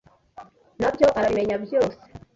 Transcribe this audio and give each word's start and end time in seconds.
Na 0.79 0.89
byo 0.93 1.07
arabimenya 1.19 1.55
byose. 1.65 1.99